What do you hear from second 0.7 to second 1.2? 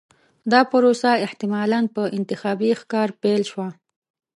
پروسه